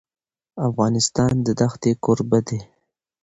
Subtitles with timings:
[0.67, 2.59] افغانستان د دښتې کوربه دی.